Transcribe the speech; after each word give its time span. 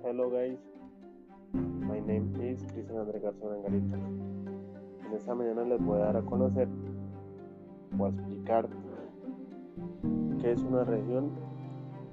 Hello 0.00 0.30
guys, 0.30 0.60
my 1.52 1.98
name 1.98 2.32
is 2.40 2.62
Cristian 2.70 2.98
André 2.98 3.18
Garzón 3.18 3.52
Angarita. 3.52 3.96
En 3.96 5.12
esta 5.12 5.34
mañana 5.34 5.64
les 5.64 5.84
voy 5.84 6.00
a 6.00 6.04
dar 6.04 6.16
a 6.18 6.22
conocer 6.22 6.68
o 7.98 8.04
a 8.06 8.08
explicar 8.08 8.68
qué 10.40 10.52
es 10.52 10.62
una 10.62 10.84
región 10.84 11.32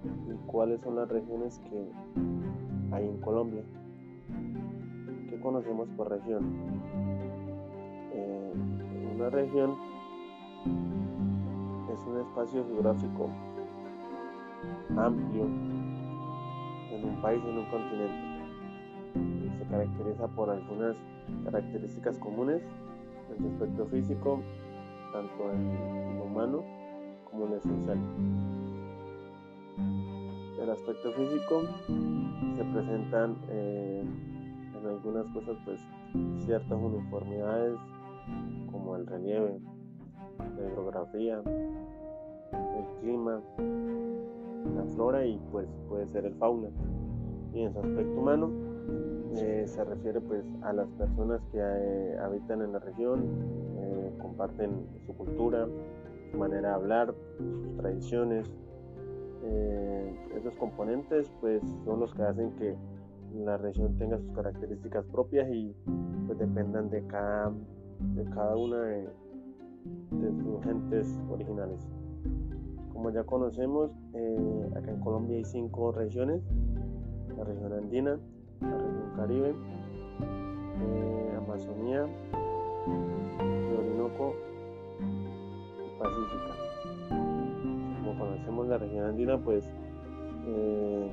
y 0.03 0.33
cuáles 0.47 0.81
son 0.81 0.95
las 0.95 1.07
regiones 1.09 1.59
que 1.69 1.87
hay 2.91 3.07
en 3.07 3.17
Colombia. 3.21 3.61
¿Qué 5.29 5.39
conocemos 5.39 5.87
por 5.89 6.09
región? 6.09 6.43
Eh, 8.13 8.53
una 9.15 9.29
región 9.29 9.75
es 11.93 12.07
un 12.07 12.19
espacio 12.19 12.65
geográfico 12.65 13.29
amplio 14.97 15.74
en 16.95 17.05
un 17.05 17.21
país, 17.21 17.41
en 17.43 17.57
un 17.57 17.65
continente. 17.65 18.35
Se 19.57 19.65
caracteriza 19.65 20.27
por 20.29 20.49
algunas 20.49 20.95
características 21.43 22.17
comunes 22.19 22.61
en 23.31 23.37
su 23.37 23.47
aspecto 23.47 23.85
físico, 23.87 24.41
tanto 25.11 25.51
en 25.51 26.17
lo 26.17 26.25
humano 26.25 26.63
como 27.29 27.45
en 27.45 27.51
lo 27.51 27.57
esencial. 27.57 27.97
El 30.61 30.69
aspecto 30.69 31.11
físico 31.13 31.63
se 32.55 32.63
presentan 32.63 33.37
eh, 33.49 34.03
en 34.79 34.87
algunas 34.87 35.27
cosas 35.27 35.57
pues 35.65 35.79
ciertas 36.45 36.77
uniformidades 36.77 37.77
como 38.71 38.95
el 38.95 39.05
relieve, 39.05 39.59
la 40.39 40.69
hidrografía, 40.69 41.41
el 42.51 42.99
clima, 43.01 43.41
la 44.75 44.83
flora 44.95 45.25
y 45.25 45.39
pues 45.51 45.67
puede 45.89 46.07
ser 46.07 46.25
el 46.25 46.35
fauna. 46.35 46.69
Y 47.53 47.61
en 47.61 47.73
su 47.73 47.79
aspecto 47.79 48.19
humano 48.19 48.49
eh, 49.37 49.65
se 49.67 49.83
refiere 49.83 50.21
pues 50.21 50.45
a 50.61 50.71
las 50.71 50.87
personas 50.91 51.41
que 51.51 51.59
eh, 51.59 52.17
habitan 52.19 52.61
en 52.61 52.71
la 52.71 52.79
región, 52.79 53.25
eh, 53.77 54.13
comparten 54.21 54.87
su 55.05 55.13
cultura, 55.13 55.67
su 56.31 56.37
manera 56.37 56.69
de 56.69 56.75
hablar, 56.75 57.15
sus 57.37 57.77
tradiciones. 57.77 58.49
esos 60.35 60.55
componentes 60.55 61.31
pues 61.39 61.61
son 61.85 61.99
los 61.99 62.13
que 62.13 62.23
hacen 62.23 62.51
que 62.57 62.75
la 63.33 63.57
región 63.57 63.97
tenga 63.97 64.17
sus 64.17 64.31
características 64.31 65.05
propias 65.05 65.47
y 65.51 65.75
pues 66.27 66.39
dependan 66.39 66.89
de 66.89 67.05
cada, 67.07 67.51
de 68.15 68.23
cada 68.25 68.55
una 68.55 68.81
de 68.81 69.07
sus 70.11 70.63
gentes 70.63 71.19
originales. 71.29 71.87
Como 72.95 73.09
ya 73.09 73.25
conocemos, 73.25 73.91
eh, 74.13 74.69
acá 74.73 74.89
en 74.89 75.01
Colombia 75.01 75.35
hay 75.35 75.43
cinco 75.43 75.91
regiones, 75.91 76.41
la 77.37 77.43
región 77.43 77.73
andina, 77.73 78.17
la 78.61 78.77
región 78.77 79.11
caribe, 79.17 79.55
eh, 80.79 81.37
Amazonía, 81.37 82.07
Orinoco 83.77 84.33
y 85.83 85.99
Pacífica. 85.99 86.55
Como 87.99 88.17
conocemos 88.17 88.67
la 88.69 88.77
región 88.77 89.05
andina, 89.07 89.37
pues 89.43 89.69
eh, 90.47 91.11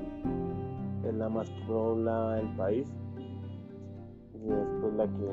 es 1.05 1.13
la 1.15 1.27
más 1.27 1.49
poblada 1.67 2.37
del 2.37 2.47
país 2.55 2.87
y 4.41 4.49
es 4.49 4.67
pues, 4.79 4.93
la 4.93 5.05
que, 5.05 5.25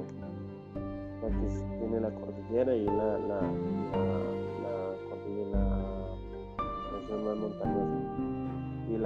la 1.23 1.29
que 1.29 1.79
tiene 1.79 2.01
la 2.01 2.11
cordillera 2.11 2.75
y 2.75 2.87
la, 2.87 3.41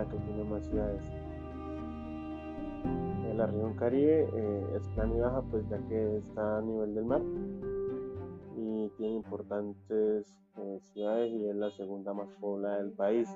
la 0.05 0.11
que 0.11 0.19
tiene 0.19 0.45
más 0.45 0.65
ciudades. 0.67 1.03
En 3.31 3.39
la 3.39 3.47
región 3.47 3.75
Caribe 3.75 4.29
eh, 4.33 4.67
es 4.77 4.89
plana 4.89 5.15
y 5.15 5.21
baja, 5.21 5.43
pues 5.51 5.69
ya 5.69 5.79
que 5.89 6.19
está 6.19 6.59
a 6.59 6.63
nivel 6.63 6.95
del 6.95 7.05
mar 7.05 7.23
y 8.57 8.89
tiene 8.97 9.15
importantes 9.15 10.27
eh, 10.57 10.79
ciudades 10.93 11.33
y 11.33 11.49
es 11.49 11.57
la 11.57 11.71
segunda 11.73 12.13
más 12.13 12.29
poblada 12.41 12.79
del 12.79 12.93
país. 12.93 13.29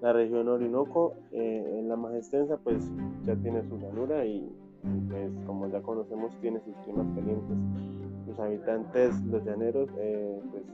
La 0.00 0.12
región 0.12 0.48
Orinoco 0.48 1.14
eh, 1.30 1.78
es 1.78 1.84
la 1.84 1.96
más 1.96 2.14
extensa, 2.14 2.58
pues 2.58 2.90
ya 3.24 3.36
tiene 3.36 3.62
su 3.68 3.78
llanura 3.78 4.24
y 4.26 4.50
pues 5.08 5.32
como 5.46 5.68
ya 5.68 5.80
conocemos 5.80 6.36
tiene 6.40 6.60
sus 6.60 6.74
climas 6.78 7.06
calientes. 7.14 7.56
Los 8.26 8.38
habitantes, 8.40 9.22
los 9.26 9.44
llaneros, 9.44 9.88
pues 10.50 10.64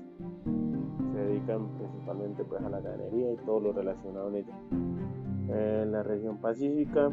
dedican 1.20 1.69
principalmente 1.78 2.44
pues, 2.44 2.62
a 2.62 2.69
la 2.69 2.81
ganadería 2.81 3.32
y 3.32 3.36
todo 3.44 3.60
lo 3.60 3.72
relacionado 3.72 4.28
en 4.28 4.36
ella. 4.36 4.54
Eh, 5.48 5.86
la 5.88 6.03
región 6.03 6.38
pacífica 6.38 7.10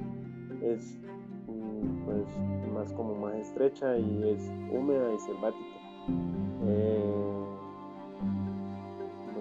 es 0.62 1.00
mm, 1.47 2.06
pues, 2.06 2.28
más 2.73 2.94
como 2.94 3.16
más 3.16 3.35
estrecha 3.35 3.97
y 3.97 4.29
es 4.29 4.51
húmeda 4.72 5.13
y 5.13 5.19
selvática. 5.19 5.78
Eh, 6.66 7.28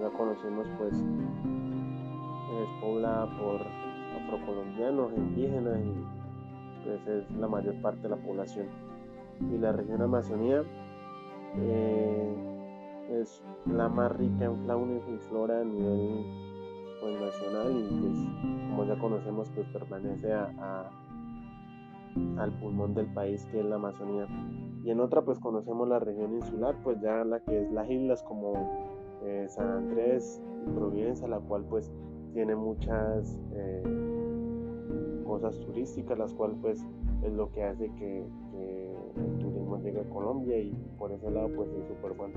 ya 0.00 0.10
conocemos 0.10 0.66
pues 0.78 0.92
es 0.92 2.68
poblada 2.80 3.26
por 3.38 3.60
afrocolombianos, 4.22 5.12
indígenas 5.16 5.78
y 5.80 6.84
pues 6.84 7.06
es 7.06 7.30
la 7.32 7.48
mayor 7.48 7.74
parte 7.82 8.02
de 8.02 8.08
la 8.10 8.16
población. 8.16 8.66
Y 9.52 9.58
la 9.58 9.72
región 9.72 10.00
Amazonía 10.00 10.62
eh, 11.58 12.55
es 13.10 13.42
la 13.66 13.88
más 13.88 14.16
rica 14.16 14.44
en 14.44 14.56
fauna 14.66 15.00
y 15.08 15.18
flora 15.28 15.60
a 15.60 15.64
nivel 15.64 16.24
pues, 17.00 17.20
nacional 17.20 17.72
y 17.72 18.00
pues 18.00 18.70
como 18.70 18.84
ya 18.84 18.98
conocemos 18.98 19.50
pues 19.54 19.66
pertenece 19.68 20.32
a, 20.32 20.90
al 22.38 22.52
pulmón 22.60 22.94
del 22.94 23.06
país 23.06 23.46
que 23.46 23.60
es 23.60 23.66
la 23.66 23.76
Amazonía. 23.76 24.26
Y 24.84 24.90
en 24.90 25.00
otra 25.00 25.22
pues 25.22 25.38
conocemos 25.38 25.88
la 25.88 25.98
región 25.98 26.34
insular 26.34 26.76
pues 26.82 27.00
ya 27.00 27.24
la 27.24 27.40
que 27.40 27.62
es 27.62 27.72
las 27.72 27.88
islas 27.90 28.22
como 28.22 28.52
eh, 29.24 29.46
San 29.48 29.68
Andrés 29.68 30.42
y 30.66 30.70
Providencia 30.70 31.28
la 31.28 31.40
cual 31.40 31.64
pues 31.68 31.92
tiene 32.32 32.54
muchas 32.54 33.38
eh, 33.54 33.82
cosas 35.26 35.58
turísticas 35.60 36.18
las 36.18 36.34
cuales 36.34 36.56
pues 36.60 36.84
es 37.22 37.32
lo 37.32 37.50
que 37.50 37.64
hace 37.64 37.86
que, 37.94 38.26
que 38.52 38.96
el 39.16 39.38
turismo 39.38 39.55
llegue 39.82 40.00
a 40.00 40.04
Colombia 40.04 40.58
y 40.58 40.72
por 40.98 41.12
ese 41.12 41.30
lado 41.30 41.50
pues 41.54 41.68
es 41.70 41.88
súper 41.88 42.12
bueno. 42.12 42.34